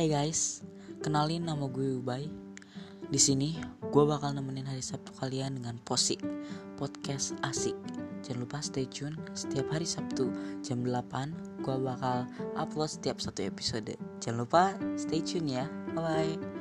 Hai 0.00 0.08
guys, 0.08 0.64
kenalin 1.04 1.44
nama 1.44 1.68
gue 1.68 2.00
Ubay. 2.00 2.24
Di 3.12 3.20
sini 3.20 3.52
gue 3.92 4.04
bakal 4.08 4.32
nemenin 4.32 4.64
hari 4.64 4.80
Sabtu 4.80 5.12
kalian 5.20 5.60
dengan 5.60 5.76
Posik 5.84 6.24
podcast 6.80 7.36
asik. 7.44 7.76
Jangan 8.24 8.48
lupa 8.48 8.64
stay 8.64 8.88
tune 8.88 9.12
setiap 9.36 9.68
hari 9.68 9.84
Sabtu 9.84 10.32
jam 10.64 10.88
8 10.88 11.60
gue 11.60 11.76
bakal 11.84 12.24
upload 12.56 12.88
setiap 12.88 13.20
satu 13.20 13.44
episode. 13.44 13.92
Jangan 14.24 14.40
lupa 14.40 14.72
stay 14.96 15.20
tune 15.20 15.52
ya. 15.52 15.68
Bye 15.92 16.00
bye. 16.00 16.59